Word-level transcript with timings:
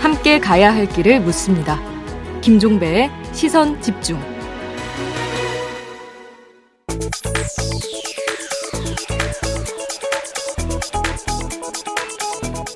함께 0.00 0.38
가야 0.38 0.72
할 0.72 0.86
길을 0.86 1.20
묻습니다. 1.20 1.80
김종배의 2.40 3.10
시선 3.32 3.80
집중. 3.82 4.20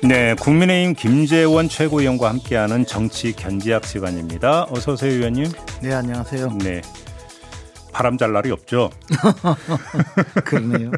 네, 0.03 0.35
국민의힘 0.35 0.93
김재원 0.93 1.69
최고위원과 1.69 2.29
함께하는 2.29 2.85
정치 2.85 3.33
견지학 3.33 3.85
시간입니다. 3.85 4.67
어서 4.69 4.93
오세요, 4.93 5.11
의원님. 5.13 5.51
네, 5.81 5.93
안녕하세요. 5.93 6.57
네. 6.59 6.81
바람 7.93 8.17
잘 8.17 8.33
날이 8.33 8.51
없죠. 8.51 8.89
그러네요. 10.45 10.91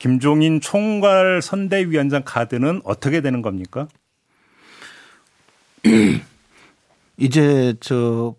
김종인 0.00 0.60
총괄 0.60 1.40
선대위원장 1.40 2.22
카드는 2.24 2.80
어떻게 2.82 3.20
되는 3.20 3.42
겁니까? 3.42 3.86
이제 7.16 7.74
저 7.80 8.34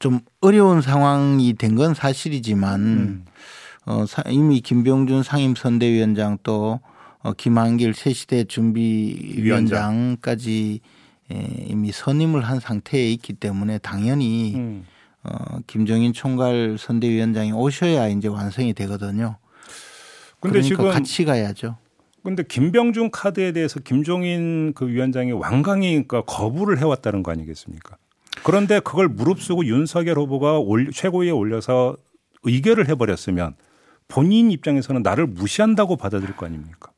좀 0.00 0.18
어려운 0.40 0.82
상황이 0.82 1.52
된 1.54 1.76
건 1.76 1.94
사실이지만 1.94 2.80
음. 2.80 3.24
어, 3.86 4.04
이미 4.28 4.60
김병준 4.60 5.22
상임선대위원장 5.22 6.38
또 6.42 6.80
어, 7.20 7.32
김한길 7.34 7.94
새시대 7.94 8.42
준비위원장까지 8.44 10.80
예, 11.32 11.46
이미 11.66 11.92
선임을 11.92 12.40
한 12.42 12.58
상태에 12.60 13.12
있기 13.12 13.34
때문에 13.34 13.76
당연히 13.78 14.54
음. 14.56 14.84
어, 15.22 15.58
김정인 15.66 16.14
총괄 16.14 16.76
선대위원장이 16.78 17.52
오셔야 17.52 18.08
이제 18.08 18.26
완성이 18.26 18.72
되거든요. 18.72 19.36
근데 20.40 20.60
그러니까 20.60 20.68
지금 20.68 20.90
같이 20.90 21.24
가야죠. 21.24 21.76
근데 22.22 22.42
김병준 22.42 23.10
카드에 23.10 23.52
대해서 23.52 23.80
김종인 23.80 24.72
그 24.74 24.88
위원장이 24.88 25.32
완강히 25.32 26.06
그러니까 26.06 26.22
거부를 26.22 26.78
해왔다는 26.78 27.22
거 27.22 27.32
아니겠습니까? 27.32 27.96
그런데 28.42 28.80
그걸 28.80 29.08
무릅쓰고 29.08 29.66
윤석열 29.66 30.18
후보가 30.18 30.60
최고위에 30.92 31.30
올려서 31.30 31.96
의결을 32.42 32.88
해버렸으면 32.88 33.54
본인 34.08 34.50
입장에서는 34.50 35.02
나를 35.02 35.26
무시한다고 35.26 35.96
받아들일 35.96 36.36
거 36.36 36.46
아닙니까? 36.46 36.90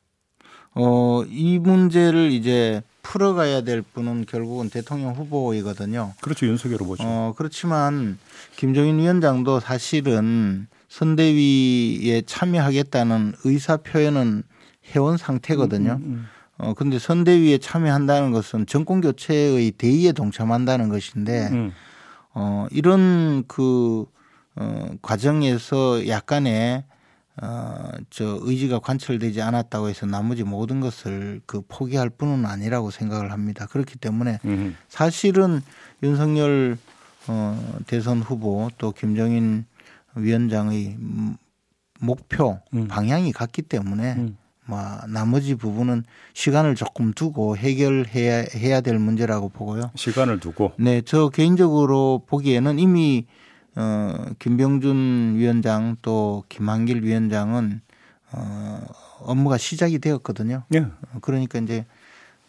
어, 0.75 1.23
이 1.29 1.59
문제를 1.59 2.33
이제 2.33 2.83
풀어가야 3.03 3.63
될 3.63 3.83
분은 3.83 4.27
결국은 4.27 4.71
대통령 4.71 5.13
후보이거든요. 5.13 6.15
그렇죠. 6.21 6.47
윤석열 6.47 6.81
후보죠. 6.81 7.03
어, 7.05 7.35
그렇지만 7.37 8.19
김종인 8.57 8.99
위원장도 8.99 9.61
사실은 9.61 10.69
선대위에 10.93 12.23
참여하겠다는 12.27 13.33
의사 13.45 13.79
표현은 13.79 14.43
해온 14.95 15.17
상태거든요. 15.17 15.93
음, 15.93 15.97
음, 15.97 16.05
음. 16.05 16.27
어, 16.59 16.75
근데 16.75 16.99
선대위에 16.99 17.59
참여한다는 17.59 18.31
것은 18.31 18.67
정권 18.67 19.01
교체의 19.01 19.71
대의에 19.73 20.13
동참한다는 20.13 20.91
것인데, 20.91 21.49
음. 21.51 21.73
어, 22.35 22.67
이런 22.71 23.45
그, 23.49 24.05
어, 24.55 24.91
과정에서 25.01 26.07
약간의 26.09 26.85
어, 27.41 27.89
저 28.11 28.39
의지가 28.43 28.81
관철되지 28.81 29.41
않았다고 29.41 29.89
해서 29.89 30.05
나머지 30.05 30.45
모든 30.45 30.81
것을 30.81 31.41
그 31.47 31.63
포기할 31.67 32.11
뿐은 32.11 32.45
아니라고 32.45 32.91
생각을 32.91 33.33
합니다. 33.33 33.65
그렇기 33.65 33.97
때문에 33.97 34.41
음. 34.45 34.77
사실은 34.91 35.63
윤석열 36.03 36.77
어, 37.29 37.79
대선 37.87 38.21
후보 38.21 38.69
또 38.77 38.93
김정인 38.93 39.65
위원장의 40.17 40.97
목표 42.01 42.61
음. 42.75 42.89
방향이 42.89 43.33
같기 43.33 43.63
때문에 43.63 44.15
음. 44.15 44.37
뭐 44.65 44.79
나머지 45.09 45.55
부분은 45.55 46.05
시간을 46.35 46.75
조금 46.75 47.13
두고 47.13 47.57
해결해야 47.57 48.45
해야 48.55 48.81
될 48.81 48.99
문제라고 48.99 49.49
보고요. 49.49 49.91
시간을 49.95 50.41
두고. 50.41 50.73
네, 50.79 51.03
저 51.05 51.29
개인적으로 51.29 52.23
보기에는 52.27 52.79
이미 52.79 53.27
어 53.75 54.27
김병준 54.39 55.35
위원장 55.37 55.97
또 56.03 56.45
김한길 56.49 57.03
위원장은 57.03 57.81
어 58.33 58.81
업무가 59.21 59.59
시작이 59.59 59.99
되었거든요. 59.99 60.65
네. 60.69 60.87
그러니까 61.23 61.59
이제 61.59 61.87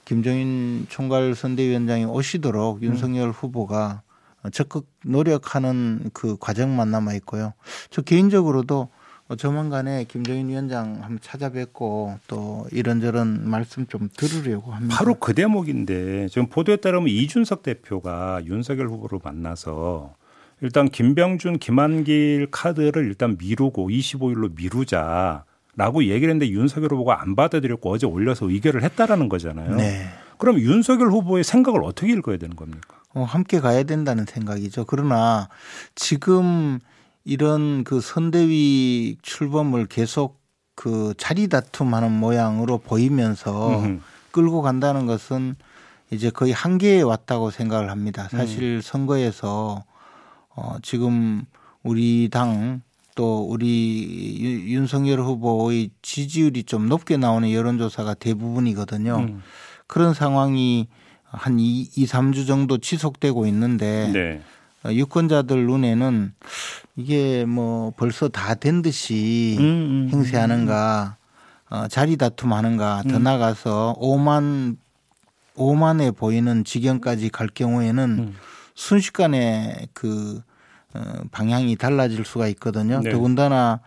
김정인 0.06 0.86
총괄 0.90 1.34
선대위원장이 1.34 2.06
오시도록 2.06 2.78
음. 2.78 2.84
윤석열 2.84 3.32
후보가 3.32 4.02
적극 4.52 4.88
노력하는 5.06 6.10
그 6.14 6.38
과정만 6.40 6.92
남아 6.92 7.14
있고요. 7.16 7.54
저 7.90 8.02
개인적으로도 8.02 8.90
어, 9.30 9.36
조만간에 9.36 10.04
김정인 10.06 10.50
위원장 10.50 11.00
한번 11.02 11.20
찾아뵙고 11.22 12.20
또 12.28 12.68
이런저런 12.72 13.50
말씀 13.50 13.88
좀 13.88 14.10
들으려고 14.16 14.72
합니다. 14.72 14.96
바로 14.98 15.16
그 15.16 15.34
대목인데 15.34 16.28
지금 16.28 16.48
보도에 16.48 16.76
따르면 16.78 17.08
이준석 17.08 17.64
대표가 17.64 18.42
윤석열 18.46 18.90
후보를 18.90 19.20
만나서 19.24 20.16
일단 20.62 20.90
김병준, 20.90 21.60
김한길 21.60 22.48
카드를 22.52 23.06
일단 23.06 23.38
미루고 23.38 23.90
25일로 23.90 24.56
미루자. 24.56 25.46
라고 25.76 26.04
얘기를 26.04 26.30
했는데 26.30 26.50
윤석열 26.50 26.92
후보가 26.92 27.22
안 27.22 27.36
받아들였고 27.36 27.90
어제 27.90 28.06
올려서 28.06 28.50
의결을 28.50 28.84
했다라는 28.84 29.28
거잖아요. 29.28 29.76
네. 29.76 30.06
그럼 30.38 30.60
윤석열 30.60 31.12
후보의 31.12 31.44
생각을 31.44 31.84
어떻게 31.84 32.12
읽어야 32.12 32.38
되는 32.38 32.56
겁니까? 32.56 33.02
어, 33.14 33.24
함께 33.24 33.60
가야 33.60 33.84
된다는 33.84 34.26
생각이죠. 34.26 34.86
그러나 34.86 35.50
지금 35.96 36.80
이런 37.24 37.84
그 37.84 38.02
선대위 38.02 39.18
출범을 39.22 39.86
계속 39.86 40.42
그 40.76 41.14
자리 41.18 41.48
다툼하는 41.48 42.12
모양으로 42.12 42.80
보이면서 42.80 43.80
음흠. 43.80 44.00
끌고 44.32 44.62
간다는 44.62 45.06
것은 45.06 45.56
이제 46.10 46.30
거의 46.30 46.52
한계에 46.52 47.02
왔다고 47.02 47.52
생각을 47.52 47.92
합니다. 47.92 48.28
사실 48.30 48.78
음. 48.78 48.82
선거에서 48.82 49.84
어 50.56 50.78
지금 50.82 51.46
우리 51.84 52.30
당 52.32 52.82
또 53.16 53.46
우리 53.48 54.66
윤석열 54.68 55.20
후보의 55.22 55.92
지지율이 56.02 56.64
좀 56.64 56.90
높게 56.90 57.18
나오는 57.18 57.52
여론조사가 57.52 58.16
대부분이거든요. 58.16 59.18
음. 59.18 59.44
그런 59.88 60.14
상황이 60.14 60.88
한 61.26 61.60
2, 61.60 61.90
2, 61.96 62.06
3주 62.06 62.46
정도 62.48 62.78
지속되고 62.78 63.46
있는데 63.48 64.12
네. 64.14 64.42
어, 64.86 64.92
유권자들 64.94 65.66
눈에는 65.66 66.34
이게 66.96 67.46
뭐 67.46 67.92
벌써 67.98 68.28
다 68.30 68.54
된 68.56 68.82
듯이 68.82 69.56
음, 69.60 69.64
음, 69.64 69.66
음, 69.66 70.10
행세하는가 70.14 71.18
어, 71.70 71.88
자리 71.88 72.18
다툼하는가 72.18 73.04
더 73.10 73.18
음. 73.18 73.24
나가서 73.24 73.96
5만 74.00 74.78
5만에 75.56 76.16
보이는 76.16 76.64
지경까지 76.64 77.30
갈 77.30 77.48
경우에는 77.48 78.04
음. 78.20 78.36
순식간에 78.76 79.88
그 79.94 80.42
어, 80.94 81.02
방향이 81.32 81.76
달라질 81.76 82.26
수가 82.26 82.48
있거든요. 82.50 83.02
네. 83.02 83.10
더군다나 83.12 83.80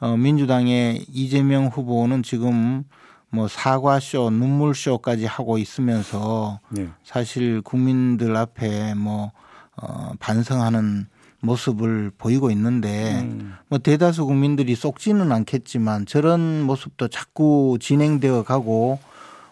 어, 0.00 0.16
민주당의 0.16 1.04
이재명 1.12 1.66
후보는 1.66 2.22
지금 2.22 2.84
뭐 3.30 3.48
사과쇼, 3.48 4.30
눈물쇼까지 4.30 5.26
하고 5.26 5.58
있으면서 5.58 6.60
네. 6.70 6.88
사실 7.04 7.60
국민들 7.62 8.36
앞에 8.36 8.94
뭐 8.94 9.32
어, 9.76 10.12
반성하는 10.18 11.06
모습을 11.40 12.10
보이고 12.18 12.50
있는데 12.50 13.20
음. 13.22 13.54
뭐 13.68 13.78
대다수 13.78 14.26
국민들이 14.26 14.74
쏙지는 14.74 15.32
않겠지만 15.32 16.06
저런 16.06 16.62
모습도 16.62 17.08
자꾸 17.08 17.78
진행되어 17.80 18.42
가고 18.42 18.98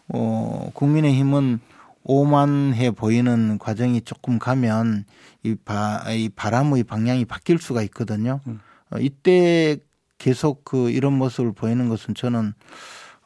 어 0.08 0.70
국민의힘은 0.74 1.60
오만해 2.04 2.90
보이는 2.90 3.58
과정이 3.58 4.00
조금 4.00 4.38
가면 4.38 5.04
이, 5.44 5.54
바, 5.54 6.02
이 6.10 6.28
바람의 6.28 6.84
방향이 6.84 7.24
바뀔 7.26 7.58
수가 7.58 7.82
있거든요. 7.82 8.40
음. 8.46 8.60
어, 8.90 8.98
이때 8.98 9.78
계속 10.16 10.64
그 10.64 10.90
이런 10.90 11.12
모습을 11.14 11.52
보이는 11.52 11.88
것은 11.88 12.14
저는 12.14 12.54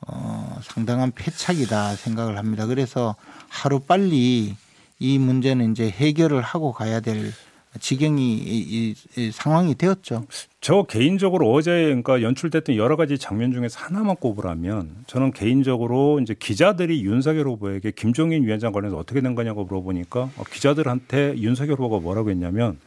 어 0.06 0.58
상당한 0.62 1.12
패착이다 1.12 1.96
생각을 1.96 2.38
합니다. 2.38 2.66
그래서 2.66 3.14
하루 3.49 3.81
빨리 3.81 4.56
이 4.99 5.19
문제는 5.19 5.72
이제 5.72 5.90
해결을 5.90 6.43
하고 6.43 6.72
가야 6.72 7.00
될 7.00 7.32
지경이 7.81 8.34
이, 8.34 8.94
이 9.16 9.31
상황이 9.32 9.75
되었죠. 9.75 10.26
저 10.60 10.82
개인적으로 10.82 11.50
어제 11.52 11.84
그러니까 11.84 12.20
연출됐던 12.20 12.76
여러 12.76 12.96
가지 12.96 13.16
장면 13.16 13.52
중에서 13.52 13.81
하나만 13.81 14.16
꼽으라면 14.16 14.90
저는 15.06 15.32
개인적으로 15.32 16.20
이제 16.20 16.34
기자들이 16.38 17.02
윤석열 17.02 17.49
후보에게 17.49 17.93
김종인 17.93 18.44
위원장 18.44 18.72
관련해서 18.72 18.99
어떻게 18.99 19.20
된 19.22 19.34
거냐고 19.34 19.64
물어보니까 19.64 20.20
어, 20.20 20.44
기자들한테 20.50 21.38
윤석열 21.38 21.78
후보가 21.78 22.02
뭐라고 22.02 22.31
했냐면 22.31 22.78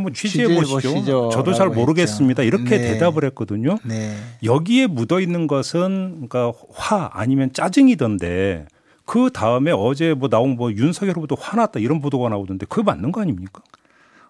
한번 0.00 0.14
취재해 0.14 0.48
보시죠. 0.54 1.30
저도 1.30 1.52
잘 1.54 1.68
모르겠습니다. 1.68 2.42
했죠. 2.42 2.56
이렇게 2.56 2.78
네. 2.78 2.92
대답을 2.92 3.24
했거든요. 3.26 3.78
네. 3.84 4.16
여기에 4.42 4.88
묻어 4.88 5.20
있는 5.20 5.46
것은 5.46 6.26
그러니까 6.28 6.52
화 6.72 7.10
아니면 7.12 7.52
짜증이던데 7.52 8.66
그 9.04 9.30
다음에 9.32 9.72
어제 9.72 10.14
뭐 10.14 10.28
나온 10.28 10.56
뭐 10.56 10.72
윤석열 10.72 11.16
후보도 11.16 11.36
화났다 11.36 11.80
이런 11.80 12.00
보도가 12.00 12.28
나오던데 12.28 12.66
그게 12.66 12.82
맞는 12.82 13.12
거 13.12 13.20
아닙니까? 13.20 13.62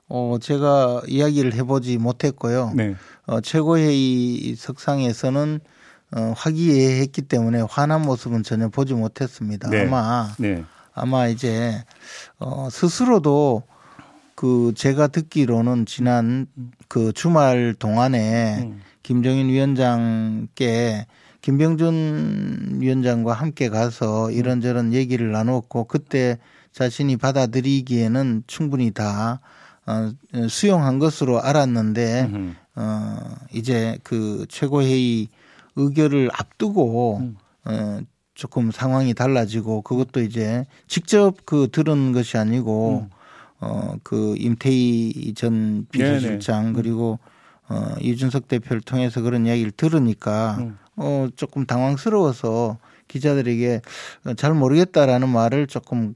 어, 0.08 0.36
제가 0.40 1.02
이야기를 1.06 1.54
해보지 1.54 1.98
못했고요. 1.98 2.72
네. 2.74 2.96
어, 3.26 3.40
최고회의 3.40 4.56
석상에서는 4.56 5.60
어, 6.16 6.32
화기애애했기 6.36 7.22
때문에 7.22 7.62
화난 7.68 8.02
모습은 8.02 8.42
전혀 8.42 8.68
보지 8.68 8.94
못했습니다. 8.94 9.68
네. 9.70 9.86
아마 9.86 10.28
네. 10.38 10.64
아마 10.94 11.28
이제 11.28 11.84
어, 12.38 12.68
스스로도 12.70 13.62
그 14.40 14.72
제가 14.74 15.08
듣기로는 15.08 15.84
지난 15.84 16.46
그 16.88 17.12
주말 17.12 17.74
동안에 17.78 18.62
음. 18.62 18.80
김정인 19.02 19.50
위원장께 19.50 21.06
김병준 21.42 22.78
위원장과 22.80 23.34
함께 23.34 23.68
가서 23.68 24.30
이런저런 24.30 24.94
얘기를 24.94 25.30
나눴고 25.30 25.84
그때 25.84 26.38
자신이 26.72 27.18
받아들이기에는 27.18 28.44
충분히 28.46 28.92
다 28.92 29.40
어, 29.84 30.10
수용한 30.48 30.98
것으로 30.98 31.42
알았는데 31.42 32.30
음. 32.32 32.56
어, 32.76 33.18
이제 33.52 33.98
그 34.04 34.46
최고회의 34.48 35.28
의결을 35.76 36.30
앞두고 36.32 37.18
음. 37.18 37.36
어, 37.66 38.00
조금 38.32 38.70
상황이 38.70 39.12
달라지고 39.12 39.82
그것도 39.82 40.22
이제 40.22 40.64
직접 40.88 41.44
그 41.44 41.68
들은 41.70 42.12
것이 42.12 42.38
아니고 42.38 43.06
음. 43.10 43.19
어, 43.60 43.94
그 44.02 44.34
임태희 44.38 45.34
전 45.34 45.86
비서실장. 45.92 46.72
그리고 46.72 47.18
어, 47.68 47.94
이준석 48.00 48.48
대표를 48.48 48.80
통해서 48.80 49.20
그런 49.20 49.46
이야기를 49.46 49.72
들으니까 49.72 50.56
음. 50.60 50.78
어, 50.96 51.28
조금 51.36 51.66
당황스러워서 51.66 52.78
기자들에게 53.08 53.80
잘 54.36 54.54
모르겠다라는 54.54 55.28
말을 55.28 55.66
조금 55.66 56.14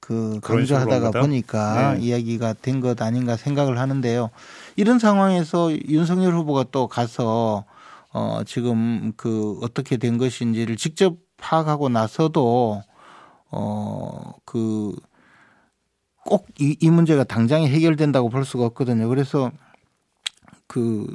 그 0.00 0.40
강조하다가? 0.42 1.10
보니까 1.20 1.94
네. 1.94 2.00
이야기가 2.00 2.54
된 2.54 2.80
것 2.80 3.00
아닌가 3.02 3.36
생각을 3.36 3.78
하는데요. 3.78 4.30
이런 4.76 4.98
상황에서 4.98 5.70
윤석열 5.88 6.34
후보가 6.34 6.64
또 6.72 6.88
가서 6.88 7.64
어 8.12 8.40
지금 8.46 9.12
그 9.16 9.58
어떻게 9.62 9.96
된 9.98 10.18
것인지를 10.18 10.76
직접 10.76 11.16
파악하고 11.36 11.90
나서도 11.90 12.82
어그 13.50 14.96
꼭이 16.26 16.76
이 16.80 16.90
문제가 16.90 17.24
당장에 17.24 17.68
해결된다고 17.68 18.28
볼 18.28 18.44
수가 18.44 18.66
없거든요. 18.66 19.08
그래서 19.08 19.50
그 20.66 21.06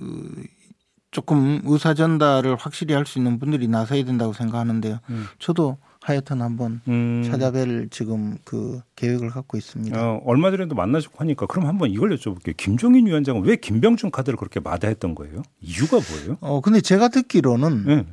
조금 1.12 1.62
의사 1.63 1.94
전달을 1.94 2.56
확실히 2.57 2.94
할 2.94 3.06
수 3.06 3.19
있는 3.19 3.40
분들이 3.40 3.68
나서야 3.68 4.04
된다고 4.04 4.34
생각하는데요. 4.34 5.00
음. 5.10 5.25
저도 5.40 5.78
하여튼 6.02 6.42
한번 6.42 6.81
음. 6.88 7.24
찾아뵐 7.25 7.90
지금 7.90 8.38
그 8.44 8.81
계획을 8.96 9.30
갖고 9.30 9.57
있습니다. 9.57 9.98
어, 10.00 10.22
얼마 10.25 10.52
전에도 10.52 10.75
만나셨고 10.75 11.18
하니까 11.19 11.46
그럼 11.48 11.68
한번 11.68 11.90
이걸 11.90 12.16
여쭤볼게요. 12.16 12.56
김종인 12.57 13.07
위원장은 13.07 13.44
왜 13.44 13.56
김병준 13.56 14.12
카드를 14.12 14.38
그렇게 14.38 14.60
마다했던 14.60 15.16
거예요? 15.16 15.42
이유가 15.62 15.98
뭐예요? 16.12 16.38
어 16.42 16.62
근데 16.62 16.81
제가 16.81 17.07
듣기로는 17.07 17.86
네. 17.86 18.06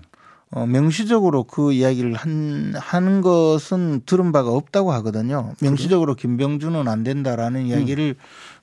어, 0.55 0.67
명시적으로 0.67 1.45
그 1.45 1.73
이야기를 1.73 2.15
한 2.15 2.75
하는 2.77 3.23
것은 3.23 4.03
들은 4.05 4.33
바가 4.33 4.51
없다고 4.51 4.93
하거든요. 4.93 5.55
명시적으로 5.63 6.15
김병준은 6.15 6.89
안 6.89 7.05
된다라는 7.05 7.67
이야기를 7.67 8.17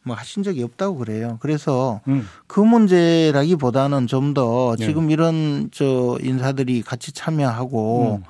뭐 0.04 0.16
하신 0.16 0.44
적이 0.44 0.64
없다고 0.64 0.98
그래요. 0.98 1.38
그래서 1.42 2.02
음. 2.08 2.28
그 2.46 2.60
문제라기보다는 2.60 4.06
좀더 4.06 4.76
네. 4.78 4.86
지금 4.86 5.10
이런 5.10 5.70
저 5.72 6.18
인사들이 6.22 6.84
같이 6.84 7.12
참여하고 7.12 8.20
음. 8.22 8.24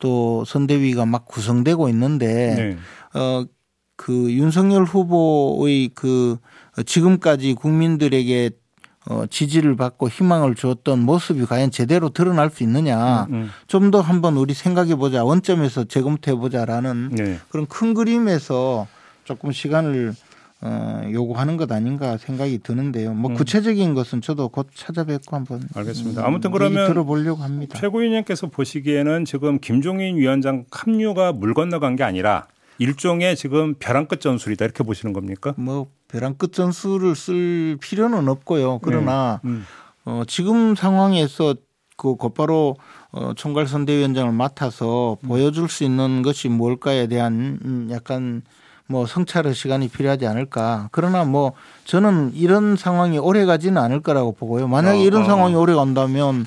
또 0.00 0.44
선대위가 0.44 1.06
막 1.06 1.24
구성되고 1.26 1.88
있는데 1.90 2.76
네. 3.14 3.18
어, 3.20 3.44
그 3.96 4.32
윤석열 4.32 4.82
후보의 4.84 5.90
그 5.94 6.36
지금까지 6.84 7.54
국민들에게 7.54 8.50
어, 9.06 9.24
지지를 9.28 9.76
받고 9.76 10.08
희망을 10.08 10.54
주었던 10.54 10.98
모습이 11.00 11.44
과연 11.44 11.70
제대로 11.70 12.08
드러날 12.08 12.50
수 12.50 12.62
있느냐. 12.62 13.26
음. 13.30 13.50
좀더 13.66 14.00
한번 14.00 14.36
우리 14.36 14.54
생각해 14.54 14.94
보자. 14.94 15.24
원점에서 15.24 15.84
재검토해 15.84 16.36
보자라는 16.36 17.10
네. 17.12 17.38
그런 17.50 17.66
큰 17.66 17.92
그림에서 17.92 18.86
조금 19.24 19.52
시간을 19.52 20.14
어, 20.66 21.02
요구하는 21.12 21.58
것 21.58 21.70
아닌가 21.70 22.16
생각이 22.16 22.60
드는데요. 22.62 23.12
뭐 23.12 23.30
음. 23.30 23.34
구체적인 23.34 23.92
것은 23.92 24.22
저도 24.22 24.48
곧 24.48 24.68
찾아뵙고 24.74 25.36
한번 25.36 25.60
알겠습니다. 25.74 26.22
음, 26.22 26.26
아무튼 26.26 26.50
그러면 26.50 26.86
들어보려고 26.88 27.42
합니다. 27.42 27.78
최고위원님께서 27.78 28.46
보시기에는 28.46 29.26
지금 29.26 29.58
김종인 29.58 30.16
위원장 30.16 30.64
합류가 30.70 31.32
물 31.32 31.52
건너간 31.52 31.96
게 31.96 32.04
아니라 32.04 32.46
일종의 32.78 33.36
지금 33.36 33.74
벼랑 33.78 34.06
끝 34.06 34.20
전술이다 34.20 34.64
이렇게 34.64 34.82
보시는 34.84 35.12
겁니까? 35.12 35.54
뭐 35.56 35.86
벼랑 36.08 36.34
끝 36.34 36.52
전술을 36.52 37.14
쓸 37.14 37.78
필요는 37.80 38.28
없고요. 38.28 38.80
그러나 38.80 39.40
음. 39.44 39.64
어, 40.04 40.22
지금 40.26 40.74
상황에서 40.74 41.54
그 41.96 42.16
곧바로 42.16 42.76
어, 43.12 43.32
총괄 43.34 43.66
선대위원장을 43.66 44.32
맡아서 44.32 45.16
보여줄 45.26 45.68
수 45.68 45.84
있는 45.84 46.22
것이 46.22 46.48
뭘까에 46.48 47.06
대한 47.06 47.60
음, 47.64 47.88
약간 47.90 48.42
뭐 48.86 49.06
성찰의 49.06 49.54
시간이 49.54 49.88
필요하지 49.88 50.26
않을까. 50.26 50.88
그러나 50.92 51.24
뭐 51.24 51.52
저는 51.84 52.32
이런 52.34 52.76
상황이 52.76 53.18
오래 53.18 53.44
가지는 53.44 53.80
않을 53.80 54.00
거라고 54.00 54.32
보고요. 54.32 54.68
만약에 54.68 54.98
어, 54.98 55.02
이런 55.02 55.22
어. 55.22 55.24
상황이 55.24 55.54
오래 55.54 55.74
간다면 55.74 56.46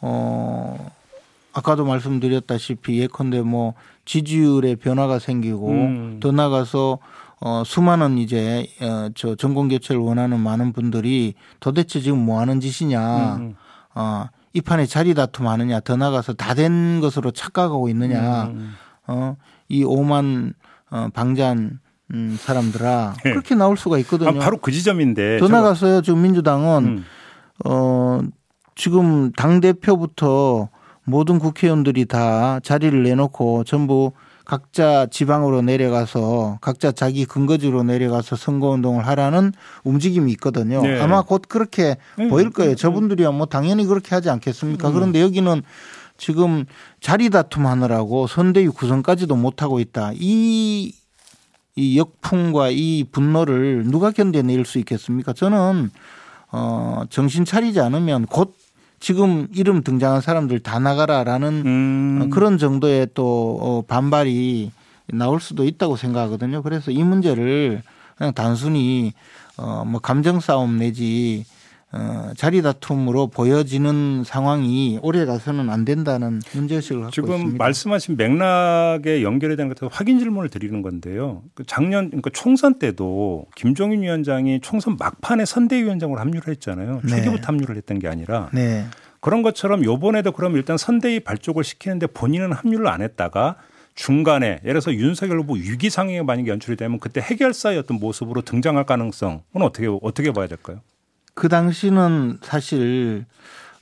어 0.00 0.90
아까도 1.56 1.86
말씀드렸다시피 1.86 3.00
예컨대 3.00 3.40
뭐 3.40 3.72
지지율의 4.04 4.76
변화가 4.76 5.18
생기고 5.18 5.70
음. 5.70 6.20
더 6.20 6.30
나가서 6.30 6.98
어 7.40 7.62
수많은 7.64 8.18
이제 8.18 8.66
어 8.82 9.08
저 9.14 9.34
정권 9.36 9.68
교체를 9.68 10.00
원하는 10.00 10.38
많은 10.40 10.72
분들이 10.74 11.34
도대체 11.60 12.00
지금 12.00 12.18
뭐 12.24 12.40
하는 12.40 12.60
짓이냐. 12.60 13.36
음. 13.36 13.54
어, 13.94 14.26
이 14.52 14.60
판에 14.60 14.84
자리 14.86 15.14
다툼 15.14 15.46
하느냐, 15.48 15.80
더 15.80 15.96
나가서 15.96 16.34
다 16.34 16.52
된 16.54 17.00
것으로 17.00 17.30
착각하고 17.30 17.88
있느냐, 17.90 18.44
음. 18.44 18.74
어, 19.06 19.36
이 19.68 19.84
오만 19.84 20.52
어, 20.90 21.08
방잔 21.14 21.80
음, 22.12 22.36
사람들아 22.38 23.14
네. 23.24 23.30
그렇게 23.30 23.54
나올 23.54 23.76
수가 23.78 23.96
있거든요. 24.00 24.28
아, 24.30 24.32
바로 24.34 24.58
그 24.58 24.70
지점인데. 24.72 25.38
더 25.38 25.48
나가서요, 25.48 26.02
지금 26.02 26.20
민주당은 26.22 26.84
음. 26.84 27.04
어, 27.64 28.20
지금 28.74 29.32
당 29.32 29.60
대표부터 29.60 30.68
모든 31.06 31.38
국회의원들이 31.38 32.04
다 32.06 32.60
자리를 32.60 33.02
내놓고 33.02 33.64
전부 33.64 34.12
각자 34.44 35.06
지방으로 35.06 35.62
내려가서 35.62 36.58
각자 36.60 36.92
자기 36.92 37.24
근거지로 37.24 37.82
내려가서 37.82 38.36
선거운동을 38.36 39.06
하라는 39.06 39.52
움직임이 39.82 40.30
있거든요. 40.32 40.82
네. 40.82 41.00
아마 41.00 41.22
곧 41.22 41.42
그렇게 41.48 41.96
음, 42.20 42.28
보일 42.28 42.50
거예요. 42.50 42.72
음, 42.72 42.76
저분들이야 42.76 43.30
뭐 43.32 43.46
당연히 43.46 43.86
그렇게 43.86 44.14
하지 44.14 44.30
않겠습니까? 44.30 44.88
음. 44.88 44.94
그런데 44.94 45.20
여기는 45.20 45.62
지금 46.16 46.64
자리 47.00 47.30
다툼 47.30 47.66
하느라고 47.66 48.26
선대위 48.26 48.68
구성까지도 48.68 49.34
못하고 49.36 49.80
있다. 49.80 50.12
이, 50.14 50.94
이 51.74 51.98
역풍과 51.98 52.70
이 52.70 53.04
분노를 53.10 53.84
누가 53.86 54.10
견뎌낼 54.10 54.64
수 54.64 54.78
있겠습니까? 54.78 55.32
저는 55.32 55.90
어, 56.52 57.02
정신 57.10 57.44
차리지 57.44 57.80
않으면 57.80 58.26
곧 58.26 58.54
지금 59.06 59.46
이름 59.54 59.84
등장한 59.84 60.20
사람들 60.20 60.58
다 60.58 60.80
나가라라는 60.80 61.62
음. 61.64 62.18
어, 62.22 62.34
그런 62.34 62.58
정도의 62.58 63.06
또 63.14 63.56
어, 63.62 63.82
반발이 63.86 64.72
나올 65.12 65.40
수도 65.40 65.64
있다고 65.64 65.94
생각하거든요. 65.94 66.60
그래서 66.64 66.90
이 66.90 67.04
문제를 67.04 67.84
그냥 68.18 68.32
단순히 68.34 69.12
어뭐 69.58 70.00
감정 70.00 70.40
싸움 70.40 70.78
내지 70.78 71.44
어 71.96 72.32
자리 72.36 72.62
다툼으로 72.62 73.28
보여지는 73.28 74.22
상황이 74.24 74.98
오래 75.02 75.24
가서는 75.24 75.70
안 75.70 75.84
된다는 75.84 76.40
문제의식을 76.54 77.02
갖고 77.02 77.10
지금 77.12 77.34
있습니다. 77.34 77.64
말씀하신 77.64 78.16
맥락에 78.16 79.22
연결에 79.22 79.56
대한 79.56 79.72
것에 79.72 79.88
확인 79.90 80.18
질문을 80.18 80.50
드리는 80.50 80.82
건데요. 80.82 81.42
그 81.54 81.64
작년 81.66 82.08
그러니까 82.08 82.30
총선 82.32 82.78
때도 82.78 83.46
김종인 83.54 84.02
위원장이 84.02 84.60
총선 84.60 84.96
막판에 84.98 85.44
선대위원장으로 85.44 86.20
합류를 86.20 86.48
했잖아요. 86.48 87.00
네. 87.04 87.08
초기부터 87.08 87.46
합류를 87.46 87.76
했던 87.76 87.98
게 87.98 88.08
아니라 88.08 88.50
네. 88.52 88.84
그런 89.20 89.42
것처럼 89.42 89.84
요번에도 89.84 90.32
그럼 90.32 90.56
일단 90.56 90.76
선대위 90.76 91.20
발족을 91.20 91.64
시키는데 91.64 92.08
본인은 92.08 92.52
합류를 92.52 92.86
안 92.88 93.02
했다가 93.02 93.56
중간에 93.94 94.60
예를 94.62 94.80
들어서 94.80 94.94
윤석열 94.94 95.40
후보 95.40 95.54
위기 95.54 95.90
상황에 95.90 96.22
만약에 96.22 96.50
연출이 96.50 96.76
되면 96.76 97.00
그때 97.00 97.20
해결사의 97.20 97.78
어떤 97.78 97.98
모습으로 97.98 98.42
등장할 98.42 98.84
가능성은 98.84 99.40
어떻게 99.54 99.88
어떻게 100.02 100.32
봐야 100.32 100.46
될까요? 100.46 100.80
그 101.36 101.48
당시는 101.50 102.38
사실 102.42 103.26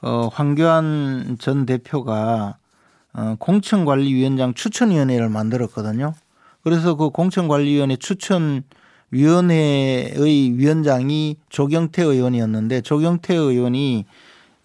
어 0.02 0.28
황교안 0.30 1.38
전 1.38 1.64
대표가 1.66 2.56
어 3.12 3.36
공천관리위원장 3.38 4.54
추천위원회를 4.54 5.28
만들었거든요. 5.28 6.14
그래서 6.64 6.96
그 6.96 7.10
공천관리위원회 7.10 7.94
추천위원회의 7.96 10.58
위원장이 10.58 11.36
조경태 11.48 12.02
의원이었는데 12.02 12.80
조경태 12.80 13.36
의원이 13.36 14.04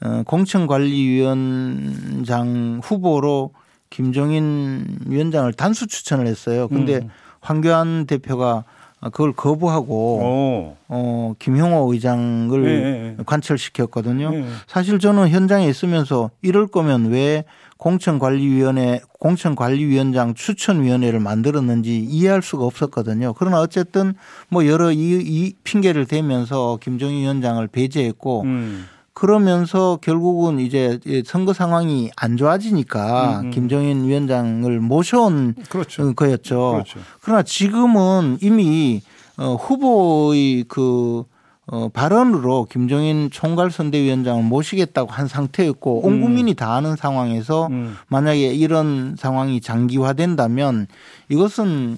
어 0.02 0.24
공천관리위원장 0.26 2.82
후보로 2.84 3.52
김종인 3.92 4.98
위원장을 5.06 5.54
단수 5.54 5.86
추천을 5.86 6.26
했어요. 6.26 6.68
근데 6.68 7.02
음. 7.04 7.10
황교안 7.42 8.08
대표가 8.08 8.64
그걸 9.02 9.32
거부하고 9.32 9.96
오. 9.96 10.76
어 10.90 11.34
김형호 11.40 11.94
의장을 11.94 12.62
네, 12.62 13.16
네. 13.18 13.24
관철시켰거든요. 13.26 14.32
네. 14.32 14.46
사실 14.68 15.00
저는 15.00 15.30
현장에 15.30 15.68
있으면서 15.68 16.32
이럴 16.42 16.68
거면 16.68 17.06
왜 17.12 17.46
공천관리위원회 17.78 19.00
공천관리위원장 19.20 20.34
추천위원회를 20.34 21.22
만들었는지 21.22 21.98
이해할 22.00 22.42
수가 22.42 22.66
없었거든요. 22.66 23.34
그러나 23.38 23.62
어쨌든 23.62 24.16
뭐 24.50 24.68
여러 24.68 24.92
이, 24.92 24.98
이 24.98 25.54
핑계를 25.64 26.06
대면서 26.06 26.78
김정희 26.82 27.22
위원장을 27.22 27.66
배제했고 27.68 28.42
음. 28.42 28.86
그러면서 29.20 30.00
결국은 30.02 30.62
이제 30.62 30.98
선거 31.26 31.52
상황이 31.52 32.10
안 32.16 32.38
좋아지니까 32.38 33.42
음, 33.42 33.46
음. 33.48 33.52
김정인 33.52 34.06
위원장을 34.06 34.80
모셔온 34.80 35.56
그렇죠. 35.68 36.14
거였죠. 36.14 36.72
그렇죠. 36.72 37.00
그러나 37.20 37.44
지금은 37.44 38.38
이미 38.42 39.02
어, 39.36 39.56
후보의 39.56 40.64
그 40.70 41.26
어, 41.66 41.90
발언으로 41.90 42.68
김종인 42.72 43.30
총괄 43.30 43.72
선대위원장을 43.72 44.42
모시겠다고 44.42 45.12
한 45.12 45.28
상태였고 45.28 46.06
온 46.06 46.14
음. 46.14 46.22
국민이 46.22 46.54
다 46.54 46.76
아는 46.76 46.96
상황에서 46.96 47.68
음. 47.68 47.98
만약에 48.08 48.54
이런 48.54 49.18
상황이 49.20 49.60
장기화된다면 49.60 50.88
이것은 51.28 51.98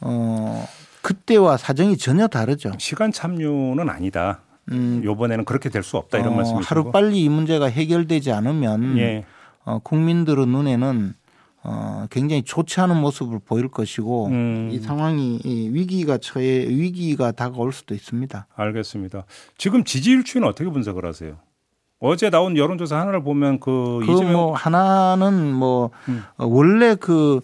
어 0.00 0.66
그때와 1.02 1.58
사정이 1.58 1.98
전혀 1.98 2.28
다르죠. 2.28 2.72
시간 2.78 3.12
참유는 3.12 3.90
아니다. 3.90 4.40
음, 4.70 5.00
요번에는 5.04 5.44
그렇게 5.44 5.68
될 5.68 5.82
수 5.82 5.96
없다 5.96 6.18
이런 6.18 6.34
어, 6.34 6.36
말씀이시고 6.36 6.64
하루 6.66 6.92
빨리 6.92 7.22
이 7.22 7.28
문제가 7.28 7.66
해결되지 7.66 8.30
않으면 8.32 8.98
예. 8.98 9.24
어, 9.64 9.78
국민들의 9.80 10.46
눈에는 10.46 11.14
어, 11.64 12.06
굉장히 12.10 12.42
좋지 12.42 12.80
않은 12.80 12.96
모습을 13.00 13.38
보일 13.44 13.68
것이고 13.68 14.26
음. 14.26 14.68
이 14.72 14.78
상황이 14.78 15.40
이 15.44 15.68
위기가 15.72 16.18
처해 16.18 16.66
위기가 16.68 17.30
다가올 17.32 17.72
수도 17.72 17.94
있습니다. 17.94 18.46
알겠습니다. 18.54 19.24
지금 19.58 19.84
지지율 19.84 20.24
추이는 20.24 20.48
어떻게 20.48 20.68
분석을 20.70 21.04
하세요? 21.06 21.36
어제 22.00 22.30
나온 22.30 22.56
여론조사 22.56 22.98
하나를 22.98 23.22
보면 23.22 23.60
그, 23.60 24.00
그 24.04 24.12
이재명 24.12 24.32
뭐 24.32 24.54
하나는 24.54 25.52
뭐 25.52 25.90
음. 26.08 26.24
어, 26.36 26.46
원래 26.46 26.96
그 26.96 27.40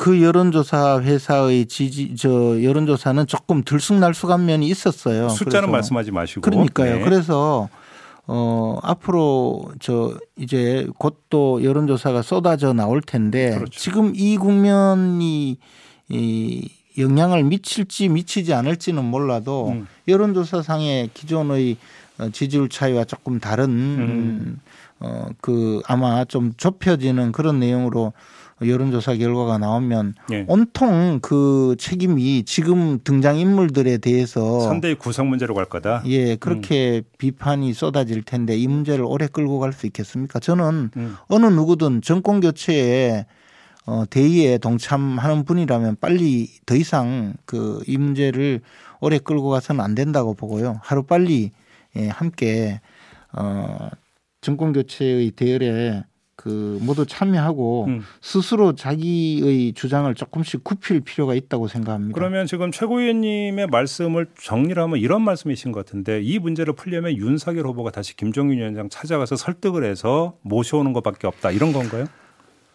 그그 0.00 0.22
여론조사 0.22 1.02
회사의 1.02 1.66
지지 1.66 2.14
저 2.16 2.62
여론조사는 2.62 3.26
조금 3.26 3.62
들쑥날쑥한 3.62 4.46
면이 4.46 4.66
있었어요. 4.66 5.28
숫자는 5.28 5.70
말씀하지 5.70 6.10
마시고 6.10 6.40
그러니까요. 6.40 6.96
네. 6.96 7.04
그래서 7.04 7.68
어, 8.26 8.78
앞으로 8.82 9.70
저 9.78 10.16
이제 10.36 10.86
곧 10.98 11.20
또 11.30 11.62
여론조사가 11.62 12.22
쏟아져 12.22 12.72
나올 12.72 13.00
텐데 13.00 13.54
그렇죠. 13.54 13.78
지금 13.78 14.12
이 14.16 14.36
국면이 14.36 15.58
이 16.08 16.68
영향을 16.98 17.44
미칠지 17.44 18.08
미치지 18.08 18.52
않을지는 18.52 19.04
몰라도 19.04 19.68
음. 19.68 19.86
여론조사상의 20.08 21.10
기존의 21.14 21.76
어, 22.18 22.30
지지율 22.30 22.68
차이와 22.68 23.04
조금 23.04 23.38
다른 23.38 23.68
음. 23.70 24.60
어, 24.98 25.26
그 25.40 25.82
아마 25.86 26.24
좀 26.24 26.52
좁혀지는 26.56 27.30
그런 27.32 27.60
내용으로 27.60 28.12
여론조사 28.66 29.14
결과가 29.16 29.58
나오면 29.58 30.14
예. 30.32 30.44
온통 30.48 31.20
그 31.22 31.76
책임이 31.78 32.44
지금 32.44 32.98
등장 33.02 33.38
인물들에 33.38 33.98
대해서 33.98 34.60
선대의 34.60 34.96
구성 34.96 35.28
문제로 35.28 35.54
갈 35.54 35.64
거다. 35.64 36.02
예, 36.06 36.36
그렇게 36.36 36.98
음. 36.98 37.02
비판이 37.18 37.72
쏟아질 37.72 38.22
텐데 38.22 38.56
이 38.56 38.66
문제를 38.68 39.04
오래 39.04 39.26
끌고 39.26 39.58
갈 39.58 39.72
수 39.72 39.86
있겠습니까? 39.86 40.40
저는 40.40 40.90
음. 40.96 41.16
어느 41.28 41.46
누구든 41.46 42.02
정권 42.02 42.40
교체에 42.40 43.26
어, 43.86 44.04
대의에 44.10 44.58
동참하는 44.58 45.44
분이라면 45.44 45.96
빨리 46.00 46.48
더 46.66 46.74
이상 46.76 47.34
그 47.46 47.80
이 47.88 47.96
문제를 47.96 48.60
오래 49.00 49.18
끌고 49.18 49.48
가서는 49.48 49.82
안 49.82 49.94
된다고 49.94 50.34
보고요. 50.34 50.80
하루 50.82 51.02
빨리 51.04 51.52
예, 51.96 52.08
함께 52.08 52.80
어, 53.32 53.88
정권 54.42 54.72
교체의 54.72 55.30
대열에 55.32 56.04
그 56.40 56.78
모두 56.80 57.04
참여하고 57.04 57.84
음. 57.88 58.02
스스로 58.22 58.74
자기의 58.74 59.74
주장을 59.74 60.12
조금씩 60.14 60.64
굽힐 60.64 61.02
필요가 61.02 61.34
있다고 61.34 61.68
생각합니다. 61.68 62.14
그러면 62.14 62.46
지금 62.46 62.72
최고위원님의 62.72 63.66
말씀을 63.66 64.26
정리를 64.40 64.82
하면 64.82 64.98
이런 64.98 65.20
말씀이신 65.20 65.70
것 65.70 65.84
같은데 65.84 66.22
이 66.22 66.38
문제를 66.38 66.72
풀려면 66.72 67.14
윤석열 67.14 67.66
후보가 67.66 67.90
다시 67.90 68.16
김종인 68.16 68.56
위원장 68.56 68.88
찾아가서 68.88 69.36
설득을 69.36 69.84
해서 69.84 70.38
모셔오는 70.40 70.94
것밖에 70.94 71.26
없다 71.26 71.50
이런 71.50 71.74
건가요? 71.74 72.06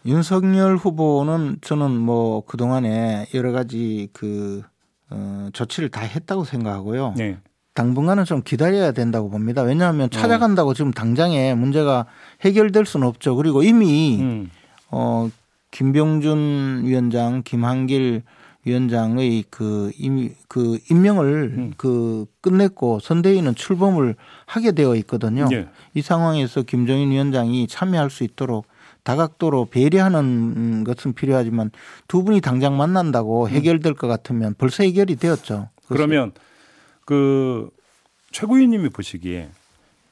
윤석열 0.05 0.75
후보는 0.75 1.57
저는 1.61 1.89
뭐 1.89 2.45
그동안에 2.45 3.25
여러 3.33 3.51
가지 3.51 4.09
그 4.13 4.61
어, 5.09 5.49
조치를 5.53 5.89
다 5.89 6.01
했다고 6.01 6.43
생각하고요. 6.43 7.15
네. 7.17 7.39
당분간은 7.75 8.23
좀 8.23 8.41
기다려야 8.41 8.93
된다고 8.93 9.29
봅니다. 9.29 9.61
왜냐하면 9.61 10.05
어. 10.05 10.09
찾아간다고 10.09 10.73
지금 10.73 10.91
당장에 10.91 11.53
문제가 11.53 12.05
해결될 12.41 12.85
수는 12.85 13.05
없죠. 13.05 13.35
그리고 13.35 13.61
이미 13.61 14.17
음. 14.21 14.49
어 14.89 15.29
김병준 15.71 16.83
위원장, 16.85 17.43
김한길 17.43 18.23
위원장의 18.63 19.43
그 19.49 19.91
이미 19.97 20.31
그 20.47 20.79
임명을 20.89 21.53
음. 21.57 21.73
그 21.75 22.25
끝냈고 22.39 22.99
선대위는 22.99 23.55
출범을 23.55 24.15
하게 24.45 24.71
되어 24.71 24.95
있거든요. 24.95 25.47
네. 25.49 25.67
이 25.93 26.01
상황에서 26.01 26.61
김정인 26.61 27.11
위원장이 27.11 27.67
참여할 27.67 28.09
수 28.09 28.23
있도록 28.23 28.67
다각도로 29.03 29.65
배려하는 29.69 30.85
것은 30.85 31.13
필요하지만 31.13 31.71
두 32.07 32.23
분이 32.23 32.39
당장 32.39 32.77
만난다고 32.77 33.45
음. 33.45 33.49
해결될 33.49 33.95
것 33.95 34.07
같으면 34.07 34.55
벌써 34.57 34.83
해결이 34.83 35.17
되었죠. 35.17 35.69
그러면 35.87 36.31
그 37.05 37.69
최고위님이 38.31 38.89
보시기에 38.89 39.49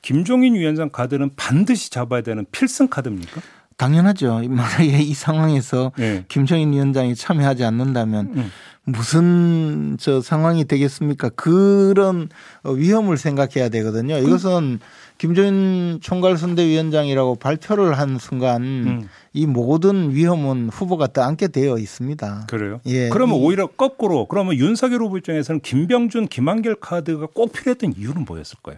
김종인 0.01 0.55
위원장 0.55 0.89
카드는 0.89 1.31
반드시 1.35 1.89
잡아야 1.89 2.21
되는 2.21 2.45
필승 2.51 2.87
카드입니까? 2.87 3.41
당연하죠. 3.77 4.41
만약에 4.47 4.99
이 5.01 5.13
상황에서 5.13 5.91
네. 5.97 6.25
김정인 6.27 6.73
위원장이 6.73 7.15
참여하지 7.15 7.63
않는다면 7.63 8.33
음. 8.35 8.51
무슨 8.85 9.97
저 9.99 10.21
상황이 10.21 10.65
되겠습니까? 10.65 11.29
그런 11.29 12.29
위험을 12.65 13.17
생각해야 13.17 13.69
되거든요. 13.69 14.17
이것은 14.17 14.79
김정인 15.17 15.99
총괄 16.01 16.37
선대위원장이라고 16.37 17.35
발표를 17.35 17.97
한 17.97 18.17
순간 18.19 18.61
음. 18.63 19.09
이 19.31 19.45
모든 19.45 20.11
위험은 20.13 20.69
후보가 20.69 21.07
떠안게 21.07 21.47
되어 21.49 21.77
있습니다. 21.77 22.47
그래요? 22.49 22.81
예. 22.87 23.09
그러면 23.09 23.37
오히려 23.37 23.67
거꾸로 23.67 24.25
그러면 24.27 24.55
윤석열 24.55 25.01
후보 25.01 25.17
입장에서는 25.17 25.61
김병준, 25.61 26.27
김한길 26.27 26.75
카드가 26.75 27.27
꼭 27.33 27.53
필요했던 27.53 27.93
이유는 27.97 28.25
뭐였을까요? 28.25 28.77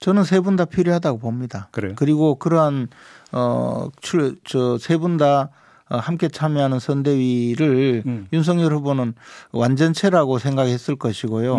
저는 0.00 0.24
세 0.24 0.40
분 0.40 0.56
다 0.56 0.64
필요하다고 0.66 1.18
봅니다. 1.20 1.68
그래요? 1.70 1.92
그리고 1.96 2.34
그러한 2.34 2.88
어저 3.30 4.78
세 4.78 4.96
분다 4.96 5.50
함께 5.98 6.28
참여하는 6.28 6.78
선대위를 6.78 8.02
음. 8.06 8.26
윤석열 8.32 8.72
후보는 8.74 9.14
완전체라고 9.52 10.38
생각했을 10.38 10.96
것이고요. 10.96 11.56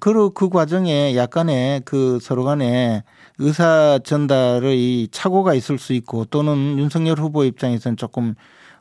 그, 0.00 0.30
그 0.32 0.48
과정에 0.48 1.16
약간의 1.16 1.82
그 1.84 2.18
서로 2.20 2.44
간에 2.44 3.02
의사 3.38 3.98
전달의 4.02 5.08
착오가 5.10 5.54
있을 5.54 5.78
수 5.78 5.92
있고 5.92 6.24
또는 6.26 6.78
윤석열 6.78 7.18
후보 7.18 7.44
입장에서는 7.44 7.96
조금 7.96 8.34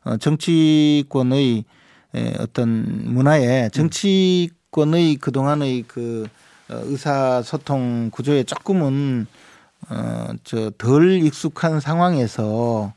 어, 0.03 0.17
정치권의 0.17 1.65
어떤 2.39 3.13
문화에 3.13 3.69
정치권의 3.69 5.15
그동안의 5.17 5.83
그 5.87 6.27
어, 6.69 6.79
의사소통 6.83 8.09
구조에 8.11 8.43
조금은 8.43 9.27
어 9.89 10.15
저 10.43 10.71
덜 10.77 11.11
익숙한 11.23 11.79
상황에서 11.79 12.93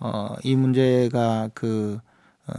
어 0.00 0.36
이 0.42 0.56
문제가 0.56 1.48
그 1.54 1.98
어, 2.46 2.52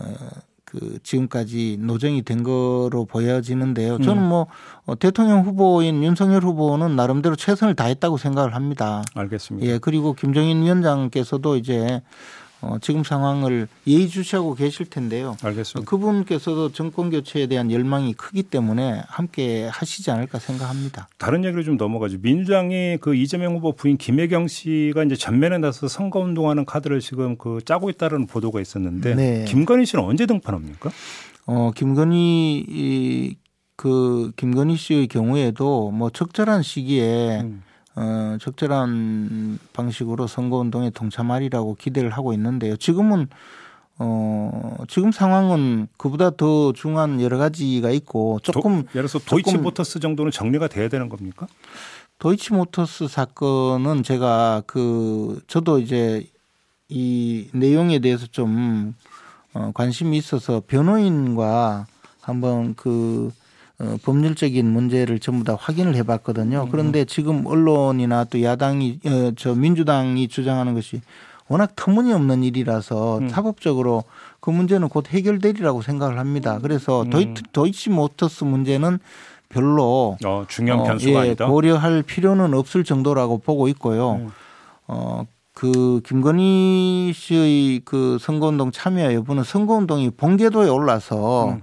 그 0.66 1.00
지금까지 1.04 1.78
노정이 1.82 2.22
된 2.22 2.44
거로 2.44 3.06
보여지는데요. 3.06 4.00
저는 4.00 4.24
음. 4.24 4.30
뭐 4.30 4.48
어, 4.86 4.98
대통령 4.98 5.42
후보인 5.42 6.02
윤석열 6.04 6.44
후보는 6.44 6.96
나름대로 6.96 7.36
최선을 7.36 7.76
다했다고 7.76 8.16
생각을 8.18 8.56
합니다. 8.56 9.04
알겠습니다. 9.14 9.68
예, 9.68 9.78
그리고 9.80 10.14
김정인 10.14 10.64
위원장께서도 10.64 11.58
이제 11.58 12.02
어, 12.62 12.78
지금 12.80 13.04
상황을 13.04 13.68
예의주시하고 13.88 14.56
계실 14.56 14.86
텐데요. 14.86 15.36
알겠습니다. 15.42 15.90
그분께서도 15.90 16.72
정권 16.72 17.10
교체에 17.10 17.48
대한 17.48 17.72
열망이 17.72 18.14
크기 18.14 18.44
때문에 18.44 19.02
함께 19.08 19.68
하시지 19.72 20.12
않을까 20.12 20.40
생각합니다. 20.40 21.08
다른 21.18 21.44
얘기로 21.44 21.64
좀 21.64 21.78
넘어가죠. 21.78 22.18
민주당이 22.22 22.98
그 23.02 23.16
이재명 23.16 23.56
후보 23.56 23.74
부인 23.74 23.98
김혜경 23.98 24.48
씨가 24.48 25.04
이제 25.04 25.16
전면에 25.16 25.58
나서 25.58 25.88
선거 25.88 26.20
운동하는 26.20 26.66
카드를 26.66 27.00
지금 27.00 27.36
그 27.38 27.60
짜고 27.66 27.90
있다는 27.90 28.28
보도가 28.28 28.62
있었는데 28.62 29.16
네. 29.16 29.46
김건희 29.46 29.86
씨는 29.86 30.06
언제 30.06 30.26
등판합니까? 30.26 30.92
어, 31.48 31.72
김건희 31.76 32.66
이, 32.68 33.36
그 33.76 34.32
김건희 34.36 34.76
씨의 34.76 35.08
경우에도 35.08 35.90
뭐 35.90 36.12
적절한 36.12 36.62
시기에 36.62 37.42
음. 37.42 37.64
어, 37.96 38.38
적절한 38.40 39.60
방식으로 39.74 40.28
선거운동에 40.28 40.92
동참하리라고 40.92 41.76
기대를 41.76 42.12
하고 42.12 42.34
있는데요. 42.34 42.78
지금은 42.78 43.28
어, 44.00 44.78
지금 44.88 45.12
상황은 45.12 45.88
그보다 45.98 46.32
더 46.32 46.74
중요한 46.74 47.22
여러 47.22 47.38
가지가 47.38 47.92
있고 47.92 48.40
조금 48.42 48.84
도, 48.84 48.90
예를 48.96 49.08
들어서 49.08 49.20
도이치모터스 49.20 50.00
정도는 50.00 50.32
정리가 50.32 50.68
돼야 50.70 50.88
되는 50.90 51.10
겁니까? 51.10 51.48
도이치모터스 52.18 53.08
사건은 53.08 54.04
제가 54.04 54.64
그 54.66 55.42
저도 55.48 55.80
이제 55.80 56.26
이 56.90 57.48
내용에 57.54 58.00
대해서 58.00 58.26
좀 58.28 58.96
어, 59.54 59.72
관심이 59.74 60.18
있어서 60.18 60.62
변호인과 60.66 61.86
한번 62.22 62.74
그 62.76 63.32
어, 63.82 63.98
법률적인 64.04 64.66
문제를 64.72 65.20
전부 65.20 65.44
다 65.44 65.58
확인을 65.60 65.96
해봤거든요. 65.96 66.68
그런데 66.70 67.04
지금 67.04 67.46
언론이나 67.48 68.26
또 68.26 68.42
야당이 68.42 69.00
어, 69.06 69.32
저 69.36 69.56
민주당이 69.56 70.28
주장하는 70.28 70.76
것이 70.76 71.02
워낙 71.48 71.72
터무니없는 71.76 72.44
일이라서 72.44 73.18
음. 73.18 73.30
사법적으로 73.30 74.04
그 74.40 74.52
문제는 74.52 74.88
곧 74.88 75.10
해결되리라고 75.10 75.82
생각을 75.82 76.20
합니다. 76.20 76.60
그래서 76.62 77.02
음. 77.02 77.34
도이치, 77.52 77.90
모터스 77.90 78.44
문제는 78.44 79.00
별로 79.50 80.18
어, 80.24 80.46
중요한 80.48 80.84
변수가 80.84 81.20
어, 81.20 81.24
예, 81.24 81.28
아니다. 81.28 81.48
고려할 81.48 82.04
필요는 82.04 82.54
없을 82.54 82.84
정도라고 82.84 83.40
보고 83.40 83.68
있고요. 83.68 84.14
음. 84.14 84.30
어, 84.88 85.26
그 85.54 86.02
김건희 86.06 87.12
씨의 87.14 87.82
그 87.84 88.18
선거운동 88.22 88.72
참여 88.72 89.14
여부는 89.14 89.44
선거운동이 89.44 90.12
본궤도에 90.12 90.70
올라서 90.70 91.50
음. 91.50 91.62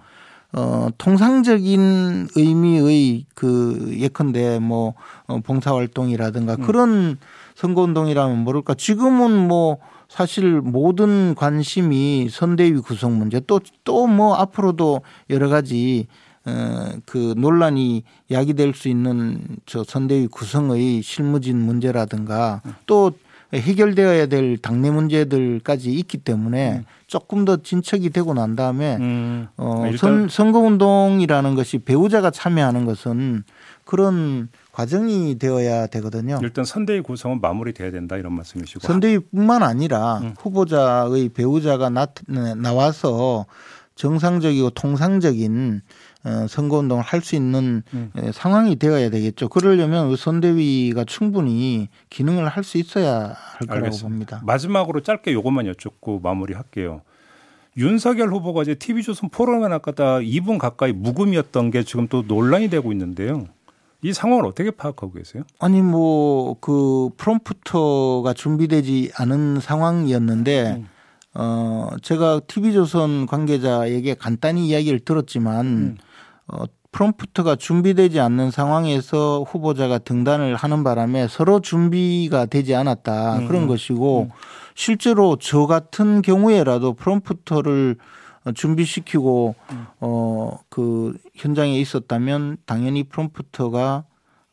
어, 0.52 0.88
통상적인 0.96 2.28
의미의 2.34 3.26
그 3.34 3.94
예컨대 3.98 4.58
뭐 4.60 4.94
어, 5.26 5.40
봉사활동이라든가 5.40 6.54
음. 6.54 6.62
그런 6.62 7.18
선거운동이라면 7.54 8.38
모를까 8.44 8.74
지금은 8.74 9.48
뭐 9.48 9.78
사실 10.08 10.60
모든 10.62 11.34
관심이 11.34 12.28
선대위 12.30 12.78
구성 12.80 13.18
문제 13.18 13.40
또 13.40 13.60
또 13.84 14.06
뭐 14.06 14.36
앞으로도 14.36 15.02
여러 15.30 15.48
가지 15.48 16.06
어 16.46 16.92
그 17.04 17.34
논란이 17.36 18.04
야기될 18.30 18.72
수 18.74 18.88
있는 18.88 19.58
저 19.66 19.84
선대위 19.84 20.28
구성의 20.28 21.02
실무진 21.02 21.58
문제라든가 21.58 22.62
또 22.86 23.12
해결되어야 23.52 24.26
될 24.26 24.58
당내 24.58 24.90
문제들까지 24.90 25.92
있기 25.92 26.18
때문에 26.18 26.78
음. 26.78 26.84
조금 27.06 27.44
더 27.44 27.62
진척이 27.62 28.10
되고 28.10 28.34
난 28.34 28.56
다음에 28.56 28.96
음. 28.96 29.48
어, 29.56 29.90
선, 29.96 30.28
선거운동이라는 30.28 31.54
것이 31.54 31.78
배우자가 31.78 32.30
참여하는 32.30 32.84
것은 32.84 33.44
그런 33.84 34.48
과정이 34.72 35.38
되어야 35.38 35.86
되거든요. 35.86 36.38
일단 36.42 36.64
선대위 36.64 37.00
구성은 37.00 37.40
마무리돼야 37.40 37.90
된다 37.90 38.16
이런 38.16 38.34
말씀이시고 38.34 38.86
선대위뿐만 38.86 39.62
아니라 39.62 40.18
음. 40.18 40.34
후보자의 40.38 41.30
배우자가 41.30 41.88
나, 41.88 42.06
나와서 42.26 43.46
정상적이고 43.94 44.70
통상적인 44.70 45.80
어, 45.80 45.88
선거운동을 46.48 47.02
할 47.02 47.22
수 47.22 47.36
있는 47.36 47.82
음. 47.94 48.10
상황이 48.32 48.76
되어야 48.76 49.10
되겠죠. 49.10 49.48
그러려면 49.48 50.14
선대위가 50.16 51.04
충분히 51.04 51.88
기능을 52.10 52.46
할 52.48 52.64
수 52.64 52.78
있어야 52.78 53.34
할 53.36 53.66
거라고 53.66 53.86
알겠습니다. 53.86 54.08
봅니다. 54.08 54.42
마지막으로 54.44 55.00
짧게 55.00 55.32
요것만 55.32 55.66
여쭙고 55.66 56.20
마무리할게요. 56.20 57.02
윤석열 57.76 58.28
후보가 58.32 58.62
이제 58.62 58.74
TV조선 58.74 59.30
포럼에 59.30 59.68
나가다 59.68 60.18
2분 60.18 60.58
가까이 60.58 60.92
묵음이었던 60.92 61.70
게 61.70 61.84
지금 61.84 62.08
또 62.08 62.22
논란이 62.26 62.68
되고 62.70 62.90
있는데요. 62.92 63.46
이 64.02 64.12
상황을 64.12 64.46
어떻게 64.46 64.70
파악하고 64.70 65.12
계세요? 65.12 65.42
아니 65.60 65.80
뭐 65.82 66.54
그 66.60 67.10
프롬프터가 67.16 68.32
준비되지 68.34 69.12
않은 69.16 69.60
상황이었는데 69.60 70.76
음. 70.78 70.88
어 71.34 71.90
제가 72.02 72.40
TV조선 72.46 73.26
관계자에게 73.26 74.14
간단히 74.14 74.68
이야기를 74.68 75.00
들었지만 75.00 75.66
음. 75.66 75.96
어 76.48 76.64
프롬프트가 76.90 77.56
준비되지 77.56 78.18
않는 78.20 78.50
상황에서 78.50 79.44
후보자가 79.46 79.98
등단을 79.98 80.56
하는 80.56 80.82
바람에 80.82 81.28
서로 81.28 81.60
준비가 81.60 82.46
되지 82.46 82.74
않았다 82.74 83.40
음. 83.40 83.46
그런 83.46 83.66
것이고 83.66 84.22
음. 84.22 84.30
실제로 84.74 85.36
저 85.36 85.66
같은 85.66 86.22
경우에라도 86.22 86.94
프롬프터를 86.94 87.96
준비시키고 88.54 89.54
음. 89.72 89.86
어그 90.00 91.18
현장에 91.34 91.78
있었다면 91.78 92.58
당연히 92.64 93.04
프롬프터가 93.04 94.04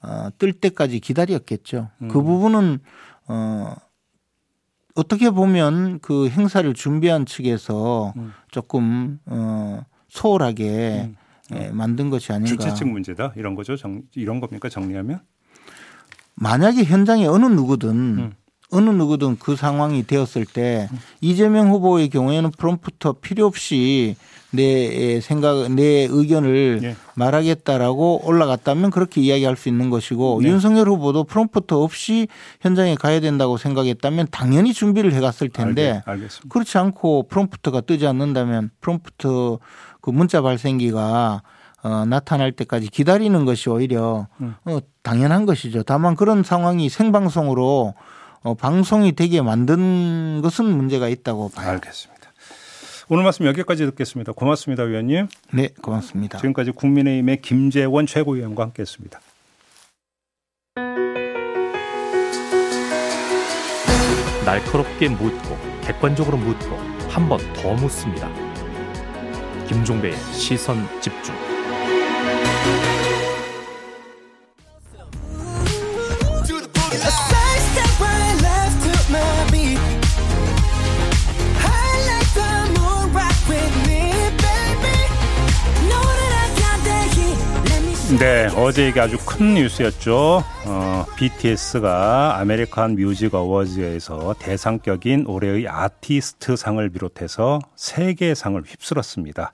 어, 0.02 0.30
뜰 0.38 0.54
때까지 0.54 1.00
기다렸겠죠. 1.00 1.90
음. 2.02 2.08
그 2.10 2.22
부분은 2.22 2.80
어 3.28 3.76
어떻게 4.96 5.30
보면 5.30 6.00
그 6.00 6.30
행사를 6.30 6.72
준비한 6.74 7.26
측에서 7.26 8.14
음. 8.18 8.34
조금 8.52 9.20
어 9.26 9.84
소홀하게 10.10 11.08
음. 11.10 11.16
예, 11.54 11.70
만든 11.70 12.10
것이 12.10 12.32
아닌가. 12.32 12.50
주최 12.50 12.74
측 12.74 12.88
문제다 12.88 13.34
이런 13.36 13.56
거죠. 13.56 13.76
정, 13.76 14.02
이런 14.16 14.40
겁니까 14.40 14.70
정리하면? 14.70 15.22
만약에 16.36 16.84
현장에 16.84 17.28
어느 17.28 17.46
누구든 17.46 17.90
음. 17.90 18.34
어느 18.72 18.90
누구든 18.90 19.38
그 19.40 19.56
상황이 19.56 20.06
되었을 20.06 20.46
때 20.46 20.90
음. 20.92 20.98
이재명 21.22 21.70
후보의 21.70 22.10
경우에는 22.10 22.52
프롬프터 22.58 23.18
필요 23.22 23.46
없이 23.46 24.16
내 24.52 25.20
생각, 25.22 25.72
내 25.74 26.08
의견을 26.10 26.80
예. 26.84 26.96
말하겠다라고 27.16 28.26
올라갔다면 28.26 28.90
그렇게 28.90 29.22
이야기할 29.22 29.56
수 29.56 29.70
있는 29.70 29.90
것이고 29.90 30.40
네. 30.42 30.50
윤석열 30.50 30.88
후보도 30.88 31.26
프롬프터 31.26 31.82
없이 31.84 32.28
현장에 32.62 32.96
가야 32.96 33.20
된다고 33.20 33.58
생각했다면 33.58 34.28
당연히 34.32 34.74
준비를 34.74 35.14
해갔을 35.14 35.50
텐데 35.50 36.02
알겠, 36.06 36.30
그렇지 36.50 36.78
않고 36.78 37.28
프롬프터가 37.28 37.82
뜨지 37.82 38.08
않는다면 38.08 38.72
프롬프터 38.82 39.60
그 40.06 40.12
문자 40.12 40.44
발생기가 40.44 41.42
어, 41.82 42.06
나타날 42.06 42.52
때까지 42.52 42.90
기다리는 42.90 43.44
것이 43.44 43.72
오히려 43.72 44.28
음. 44.40 44.54
어, 44.66 44.78
당연한 45.02 45.48
것이죠. 45.48 45.82
다만 45.82 46.16
그런 46.16 46.44
상황이 46.44 46.90
생방송으로 46.90 47.96
어, 48.44 48.54
방송이 48.54 49.14
되게 49.14 49.42
만든 49.42 50.42
것은 50.44 50.66
문제가 50.66 51.10
있다고 51.10 51.50
봐요. 51.50 51.72
알겠습니다. 51.72 52.22
오늘 53.10 53.24
말씀 53.24 53.48
여기까지 53.48 53.84
듣겠습니다. 53.88 54.32
고맙습니다, 54.34 54.84
위원님. 54.84 55.28
네, 55.52 55.70
고맙습니다. 55.82 56.38
지금까지 56.38 56.70
국민의힘의 56.70 57.42
김재원 57.42 58.06
최고위원과 58.06 58.62
함께했습니다. 58.62 59.20
날카롭게 64.46 65.10
묻고 65.10 65.58
객관적으로 65.82 66.38
묻고 66.38 66.76
한 67.10 67.28
번 67.28 67.40
더 67.56 67.74
묻습니다. 67.74 68.30
김종배의 69.68 70.16
시선 70.34 70.88
집중. 71.02 71.45
네, 88.14 88.48
어제 88.56 88.88
이게 88.88 89.00
아주 89.00 89.18
큰 89.26 89.56
뉴스였죠. 89.56 90.44
어, 90.68 91.06
BTS가 91.18 92.38
아메리칸 92.38 92.96
뮤직 92.96 93.34
어워즈에서 93.34 94.36
대상격인 94.38 95.26
올해의 95.26 95.68
아티스트 95.68 96.56
상을 96.56 96.88
비롯해서 96.88 97.60
세 97.76 98.14
개의 98.14 98.36
상을 98.36 98.62
휩쓸었습니다. 98.62 99.54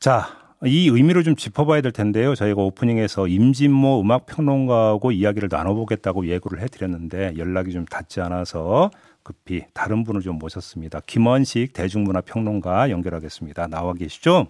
자, 0.00 0.26
이 0.64 0.88
의미를 0.88 1.22
좀 1.22 1.36
짚어봐야 1.36 1.80
될 1.80 1.92
텐데요. 1.92 2.34
저희가 2.34 2.60
오프닝에서 2.60 3.28
임진모 3.28 4.00
음악평론가하고 4.00 5.12
이야기를 5.12 5.48
나눠보겠다고 5.50 6.26
예고를 6.26 6.60
해드렸는데 6.60 7.34
연락이 7.38 7.70
좀 7.70 7.84
닿지 7.84 8.20
않아서 8.20 8.90
급히 9.22 9.64
다른 9.74 10.02
분을 10.02 10.22
좀 10.22 10.38
모셨습니다. 10.38 11.00
김원식 11.06 11.72
대중문화평론가 11.72 12.90
연결하겠습니다. 12.90 13.68
나와 13.68 13.94
계시죠? 13.94 14.48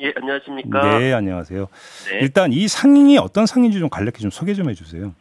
예, 0.00 0.12
안녕하십니까. 0.16 0.98
네, 0.98 1.12
안녕하세요. 1.12 1.66
네. 2.10 2.18
일단 2.20 2.52
이 2.52 2.68
상이 2.68 3.18
어떤 3.18 3.46
상인지 3.46 3.78
좀 3.78 3.88
간략히 3.88 4.20
좀 4.20 4.30
소개 4.30 4.54
좀 4.54 4.70
해주세요. 4.70 5.14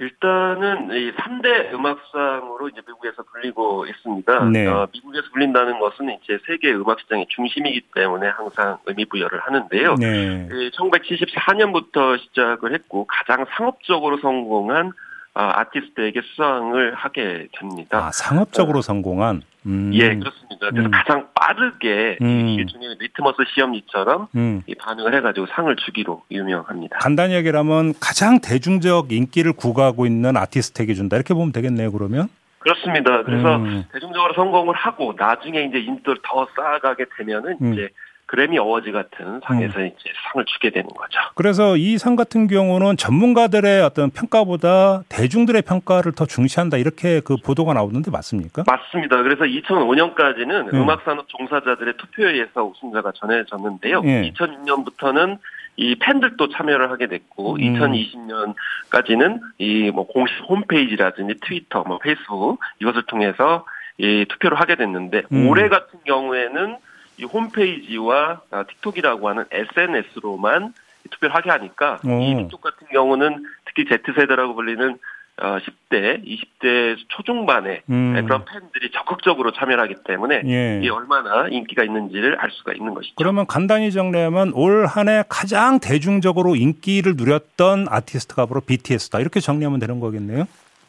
일단은 0.00 0.90
이 0.90 1.12
3대 1.12 1.72
음악상으로 1.74 2.68
이제 2.70 2.80
미국에서 2.86 3.22
불리고 3.22 3.86
있습니다. 3.86 4.44
네. 4.46 4.66
어, 4.66 4.88
미국에서 4.92 5.28
불린다는 5.32 5.78
것은 5.78 6.10
이제 6.10 6.38
세계 6.46 6.72
음악 6.72 6.98
시장의 7.00 7.26
중심이기 7.28 7.82
때문에 7.94 8.28
항상 8.28 8.78
의미 8.86 9.04
부여를 9.04 9.38
하는데요. 9.40 9.94
네. 9.96 10.48
1974년부터 10.70 12.18
시작을 12.18 12.74
했고 12.74 13.06
가장 13.06 13.44
상업적으로 13.56 14.18
성공한 14.18 14.92
아, 15.34 15.60
아티스트에게 15.60 16.20
수상을 16.22 16.94
하게 16.94 17.48
됩니다. 17.58 18.06
아, 18.06 18.10
상업적으로 18.12 18.80
어, 18.80 18.82
성공한? 18.82 19.42
음. 19.64 19.90
예, 19.94 20.14
그렇습니다. 20.14 20.70
그래서 20.70 20.88
음. 20.88 20.90
가장 20.90 21.28
빠르게 21.34 22.18
음. 22.20 22.56
일종의 22.58 22.96
리트머스 22.98 23.36
시험지처럼 23.54 24.28
음. 24.34 24.62
반응을 24.78 25.14
해가지고 25.14 25.46
상을 25.46 25.74
주기로 25.76 26.22
유명합니다. 26.30 26.98
간단히 26.98 27.34
얘기를 27.34 27.58
하면 27.60 27.94
가장 27.98 28.40
대중적 28.40 29.12
인기를 29.12 29.54
구가하고 29.54 30.04
있는 30.04 30.36
아티스트에게 30.36 30.94
준다. 30.94 31.16
이렇게 31.16 31.32
보면 31.32 31.52
되겠네요, 31.52 31.92
그러면? 31.92 32.28
그렇습니다. 32.58 33.22
그래서 33.24 33.56
음. 33.56 33.84
대중적으로 33.92 34.34
성공을 34.34 34.74
하고 34.74 35.14
나중에 35.16 35.62
이제 35.62 35.78
인기를 35.78 36.18
더 36.22 36.46
쌓아가게 36.54 37.06
되면은 37.16 37.56
음. 37.60 37.72
이제 37.72 37.88
그래미 38.32 38.56
어워즈 38.58 38.92
같은 38.92 39.40
상에서 39.44 39.78
음. 39.80 39.86
이제 39.88 40.10
상을 40.32 40.42
주게 40.46 40.70
되는 40.70 40.88
거죠. 40.88 41.18
그래서 41.34 41.76
이 41.76 41.98
상 41.98 42.16
같은 42.16 42.46
경우는 42.46 42.96
전문가들의 42.96 43.82
어떤 43.82 44.10
평가보다 44.10 45.02
대중들의 45.10 45.60
평가를 45.60 46.12
더 46.12 46.24
중시한다 46.24 46.78
이렇게 46.78 47.20
그 47.20 47.36
보도가 47.36 47.74
나오는데 47.74 48.10
맞습니까? 48.10 48.64
맞습니다. 48.66 49.22
그래서 49.22 49.44
2005년까지는 49.44 50.72
음. 50.72 50.88
악 50.88 51.02
산업 51.04 51.28
종사자들의 51.28 51.94
투표에 51.98 52.32
의해서 52.32 52.64
우승자가 52.64 53.12
전해졌는데요. 53.16 54.00
예. 54.06 54.32
2006년부터는 54.32 55.38
이 55.76 55.96
팬들도 55.96 56.48
참여를 56.48 56.90
하게 56.90 57.08
됐고 57.08 57.56
음. 57.56 57.58
2020년까지는 57.60 59.40
이 59.58 59.90
뭐 59.92 60.06
공식 60.06 60.34
홈페이지라든지 60.48 61.34
트위터, 61.46 61.84
뭐 61.84 61.98
페이스북 61.98 62.60
이것을 62.80 63.02
통해서 63.02 63.66
이 63.98 64.24
투표를 64.26 64.58
하게 64.58 64.76
됐는데 64.76 65.22
음. 65.32 65.48
올해 65.48 65.68
같은 65.68 65.98
경우에는 66.06 66.76
이 67.18 67.24
홈페이지와 67.24 68.40
아, 68.50 68.64
틱톡이라고 68.64 69.28
하는 69.28 69.44
SNS로만 69.50 70.74
투표를 71.10 71.34
하게 71.34 71.50
하니까 71.50 71.98
오. 72.04 72.20
이 72.20 72.34
틱톡 72.34 72.60
같은 72.60 72.86
경우는 72.92 73.44
특히 73.66 73.84
Z세대라고 73.84 74.54
불리는 74.54 74.98
어, 75.40 75.56
10대, 75.58 76.22
20대 76.24 76.96
초중반의 77.08 77.82
음. 77.90 78.22
그런 78.26 78.44
팬들이 78.44 78.90
적극적으로 78.92 79.50
참여를 79.52 79.82
하기 79.84 79.94
때문에 80.06 80.42
예. 80.44 80.80
이 80.82 80.88
얼마나 80.90 81.48
인기가 81.48 81.82
있는지를 81.82 82.38
알 82.38 82.50
수가 82.50 82.74
있는 82.74 82.92
것이죠. 82.92 83.14
그러면 83.16 83.46
간단히 83.46 83.90
정리하면 83.90 84.52
올 84.54 84.86
한 84.86 85.08
해 85.08 85.24
가장 85.28 85.80
대중적으로 85.80 86.54
인기를 86.54 87.14
누렸던 87.16 87.86
아티스트가 87.88 88.44
바로 88.46 88.60
BTS다. 88.60 89.20
이렇게 89.20 89.40
정리하면 89.40 89.80
되는 89.80 90.00
거겠네요. 90.00 90.44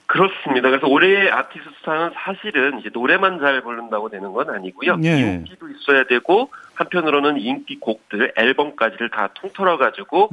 그렇습니다. 0.05 0.69
그래서 0.69 0.87
올해의 0.87 1.31
아티스트 1.31 1.69
상은 1.85 2.11
사실은 2.13 2.79
이제 2.79 2.89
노래만 2.93 3.39
잘 3.39 3.61
부른다고 3.61 4.09
되는 4.09 4.31
건 4.33 4.49
아니고요. 4.49 4.97
예. 5.03 5.17
인기도 5.19 5.67
있어야 5.69 6.03
되고 6.05 6.51
한편으로는 6.75 7.39
인기 7.39 7.79
곡들 7.79 8.33
앨범까지를 8.35 9.09
다 9.09 9.29
통틀어 9.33 9.77
가지고 9.77 10.29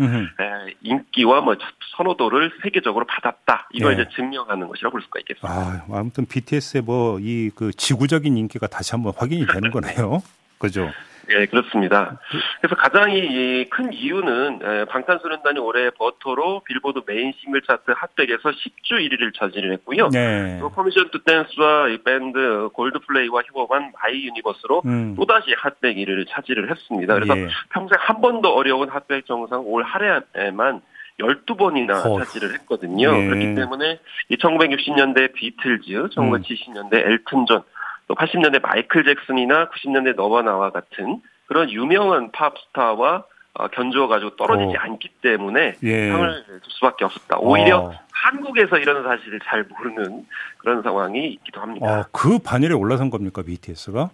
인기와 0.83 1.41
뭐 1.41 1.57
선호도를 1.97 2.53
세계적으로 2.63 3.05
받았다. 3.07 3.69
이걸 3.73 3.93
예. 3.99 4.03
이제 4.03 4.11
증명하는 4.17 4.69
것이라고 4.69 4.93
볼 4.93 5.03
수가 5.03 5.21
있겠습니다. 5.21 5.49
아, 5.49 5.85
아무튼 5.93 6.27
BTS의 6.27 6.83
뭐 6.83 7.19
이 7.21 7.51
그 7.55 7.73
지구적인 7.73 8.37
인기가 8.37 8.67
다시 8.67 8.93
한번 8.93 9.13
확인이 9.17 9.47
되는 9.47 9.71
거네요. 9.71 10.23
그죠? 10.59 10.91
예, 11.29 11.47
그렇습니다. 11.47 12.19
그래서 12.61 12.75
가장 12.77 13.11
이 13.13 13.51
큰 13.71 13.93
이유는 13.93 14.87
방탄소년단이 14.89 15.59
올해 15.59 15.91
버터로 15.91 16.63
빌보드 16.65 17.01
메인 17.07 17.33
싱글 17.41 17.63
차트 17.63 17.93
핫백에서 17.97 18.51
10주 18.51 18.93
1위를 18.93 19.33
차지를 19.39 19.73
했고요. 19.75 20.09
네. 20.09 20.59
또 20.61 20.71
Permission 20.71 21.11
to 21.11 21.23
Dance와 21.23 21.89
이 21.89 21.99
밴드 21.99 22.69
콜드플레이와 22.73 23.43
협업한 23.47 23.93
My 24.01 24.25
Universe로 24.27 24.83
음. 24.85 25.15
또다시 25.17 25.55
핫백 25.57 25.97
1위를 25.97 26.27
차지를 26.29 26.71
했습니다. 26.71 27.15
그래서 27.15 27.37
예. 27.39 27.49
평생 27.71 27.99
한 28.01 28.21
번도 28.21 28.53
어려운 28.55 28.89
핫백 28.89 29.27
정상 29.27 29.63
올 29.67 29.83
한 29.83 30.13
해에만 30.13 30.83
12번이나 31.21 32.05
어. 32.07 32.19
차지를 32.19 32.55
했거든요. 32.55 33.15
예. 33.15 33.27
그렇기 33.27 33.55
때문에 33.55 33.99
1960년대 34.33 35.33
비틀즈, 35.35 36.09
1970년대 36.15 36.95
엘튼 36.95 37.47
존, 37.47 37.63
또 38.11 38.17
80년대 38.17 38.61
마이클 38.61 39.05
잭슨이나 39.05 39.69
90년대 39.69 40.17
너바나와 40.17 40.71
같은 40.71 41.23
그런 41.47 41.71
유명한 41.71 42.33
팝스타와 42.33 43.25
어, 43.53 43.69
견주어가지고 43.69 44.35
떨어지지 44.35 44.77
오. 44.77 44.81
않기 44.81 45.09
때문에 45.23 45.77
예. 45.85 46.09
상을 46.09 46.45
줄 46.49 46.61
수밖에 46.67 47.05
없었다. 47.05 47.39
오히려 47.39 47.79
어. 47.79 47.93
한국에서 48.11 48.79
이런 48.79 49.05
사실을 49.05 49.39
잘 49.45 49.63
모르는 49.63 50.27
그런 50.59 50.83
상황이 50.83 51.29
있기도 51.35 51.61
합니다. 51.61 51.87
어, 51.87 52.05
그 52.11 52.41
반열에 52.41 52.75
올라선 52.75 53.11
겁니까 53.11 53.43
BTS가? 53.43 54.11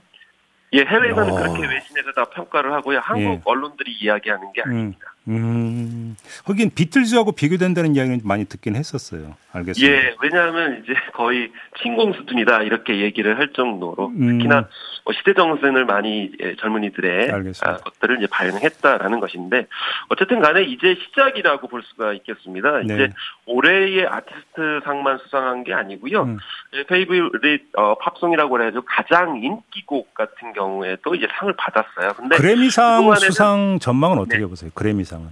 예, 0.74 0.84
해외에서는 0.84 1.32
어. 1.32 1.36
그렇게 1.36 1.66
외신에서 1.66 2.12
다 2.12 2.24
평가를 2.26 2.74
하고요. 2.74 2.98
한국 3.02 3.32
예. 3.32 3.40
언론들이 3.46 3.92
이야기하는 3.92 4.52
게 4.52 4.62
음. 4.66 4.70
아닙니다. 4.70 5.06
음, 5.10 5.15
하긴 5.26 6.70
비틀즈하고 6.74 7.32
비교된다는 7.32 7.96
이야기는 7.96 8.20
많이 8.24 8.44
듣긴 8.44 8.76
했었어요. 8.76 9.34
알겠습니다. 9.52 9.92
예, 9.92 10.14
왜냐하면 10.22 10.82
이제 10.84 10.94
거의 11.14 11.50
친공 11.82 12.12
수준이다 12.12 12.62
이렇게 12.62 13.00
얘기를 13.00 13.38
할 13.38 13.52
정도로 13.52 14.08
음. 14.08 14.38
특히나 14.38 14.68
뭐 15.04 15.14
시대 15.14 15.34
정신을 15.34 15.84
많이 15.84 16.30
젊은이들의 16.60 17.30
알겠습니다. 17.30 17.78
것들을 17.78 18.18
이제 18.18 18.26
반영했다라는 18.30 19.20
것인데 19.20 19.66
어쨌든 20.08 20.40
간에 20.40 20.62
이제 20.62 20.96
시작이라고 21.06 21.68
볼 21.68 21.82
수가 21.82 22.12
있겠습니다. 22.14 22.82
네. 22.82 22.94
이제 22.94 23.08
올해의 23.46 24.06
아티스트 24.06 24.80
상만 24.84 25.18
수상한 25.18 25.64
게 25.64 25.72
아니고요. 25.72 26.22
음. 26.22 26.38
Favorite 26.88 27.66
어, 27.76 27.96
팝송이라고 27.98 28.60
해가지고 28.60 28.84
가장 28.84 29.42
인기곡 29.42 30.14
같은 30.14 30.52
경우에도 30.52 31.14
이제 31.14 31.26
상을 31.38 31.52
받았어요. 31.56 32.12
근데 32.16 32.36
그래미상 32.36 33.14
수상 33.16 33.78
전망은 33.80 34.18
어떻게 34.18 34.38
네. 34.38 34.46
보세요? 34.46 34.70
그래미상 34.74 35.15
은? 35.16 35.30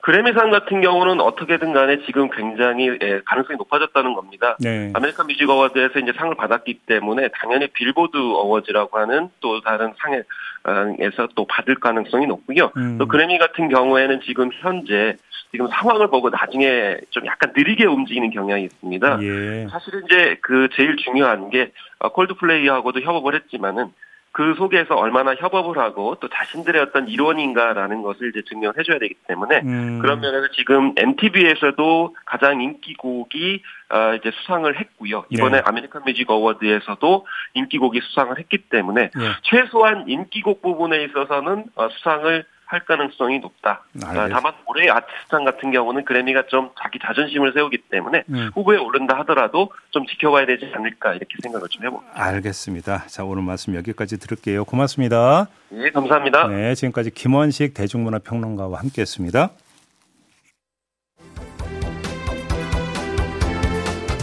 그래미상 0.00 0.50
같은 0.50 0.80
경우는 0.80 1.20
어떻게든 1.20 1.72
간에 1.72 2.04
지금 2.06 2.30
굉장히 2.30 2.88
예, 3.02 3.20
가능성이 3.24 3.56
높아졌다는 3.58 4.14
겁니다. 4.14 4.56
네. 4.60 4.92
아메리칸 4.94 5.26
뮤직 5.26 5.50
어워드에서 5.50 5.98
이제 5.98 6.12
상을 6.16 6.34
받았기 6.34 6.80
때문에 6.86 7.28
당연히 7.34 7.66
빌보드 7.66 8.16
어워즈라고 8.16 8.98
하는 8.98 9.28
또 9.40 9.60
다른 9.60 9.92
상에서 9.98 11.28
또 11.34 11.46
받을 11.46 11.74
가능성이 11.74 12.26
높고요. 12.26 12.70
음. 12.76 12.98
또 12.98 13.06
그래미 13.06 13.38
같은 13.38 13.68
경우에는 13.68 14.20
지금 14.24 14.50
현재 14.60 15.16
지금 15.50 15.66
상황을 15.68 16.08
보고 16.08 16.30
나중에 16.30 16.98
좀 17.10 17.26
약간 17.26 17.52
느리게 17.56 17.86
움직이는 17.86 18.30
경향이 18.30 18.64
있습니다. 18.64 19.18
예. 19.22 19.66
사실은 19.70 20.02
이제 20.04 20.38
그 20.42 20.68
제일 20.74 20.96
중요한 20.96 21.50
게 21.50 21.72
콜드플레이하고도 21.98 23.00
협업을 23.00 23.34
했지만은 23.34 23.92
그 24.38 24.54
속에서 24.54 24.94
얼마나 24.94 25.34
협업을 25.34 25.78
하고 25.78 26.14
또 26.20 26.28
자신들의 26.28 26.80
어떤 26.80 27.08
일원인가라는 27.08 28.02
것을 28.02 28.28
이제 28.28 28.40
증명해 28.48 28.84
줘야 28.86 29.00
되기 29.00 29.14
때문에 29.26 29.62
음. 29.64 29.98
그런 30.00 30.20
면에서 30.20 30.46
지금 30.52 30.92
MTV에서도 30.96 32.14
가장 32.24 32.60
인기곡이 32.60 33.62
어 33.90 34.14
이제 34.14 34.30
수상을 34.30 34.78
했고요. 34.78 35.24
이번에 35.30 35.56
네. 35.56 35.62
아메리칸 35.66 36.02
뮤직 36.06 36.30
어워드에서도 36.30 37.26
인기곡이 37.54 38.00
수상을 38.00 38.38
했기 38.38 38.58
때문에 38.58 39.10
네. 39.12 39.28
최소한 39.42 40.04
인기곡 40.06 40.62
부분에 40.62 41.02
있어서는 41.02 41.64
어 41.74 41.88
수상을 41.88 42.44
할 42.68 42.80
가능성이 42.80 43.38
높다. 43.38 43.82
알겠습니다. 43.94 44.28
다만 44.28 44.52
올해 44.66 44.90
아티스트상 44.90 45.44
같은 45.44 45.70
경우는 45.70 46.04
그래미가 46.04 46.46
좀 46.48 46.70
자기 46.80 46.98
자존심을 46.98 47.54
세우기 47.54 47.78
때문에 47.90 48.24
음. 48.28 48.50
후보에 48.54 48.76
오른다 48.76 49.18
하더라도 49.20 49.72
좀 49.90 50.06
지켜봐야 50.06 50.44
되지 50.44 50.70
않을까 50.74 51.14
이렇게 51.14 51.34
생각을 51.42 51.66
좀 51.70 51.86
해봅니다. 51.86 52.12
알겠습니다. 52.14 53.06
자 53.06 53.24
오늘 53.24 53.42
말씀 53.42 53.74
여기까지 53.74 54.18
들을게요. 54.18 54.66
고맙습니다. 54.66 55.48
네, 55.70 55.90
감사합니다. 55.90 56.46
네, 56.48 56.74
지금까지 56.74 57.10
김원식 57.10 57.72
대중문화평론가와 57.72 58.80
함께했습니다. 58.80 59.50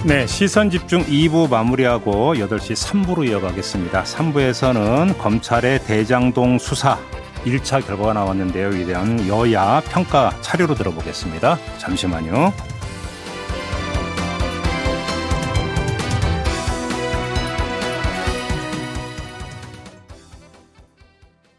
네, 0.06 0.28
시선 0.28 0.70
집중 0.70 1.02
2부 1.02 1.50
마무리하고 1.50 2.36
8시 2.36 2.76
3부로 2.76 3.28
이어가겠습니다. 3.28 4.04
3부에서는 4.04 5.18
검찰의 5.18 5.80
대장동 5.80 6.60
수사 6.60 7.00
1차 7.46 7.86
결과가 7.86 8.14
나왔는데요. 8.14 8.72
이에 8.72 8.86
대한 8.86 9.28
여야 9.28 9.82
평가 9.90 10.32
차례로 10.42 10.76
들어보겠습니다. 10.76 11.58
잠시만요. 11.78 12.75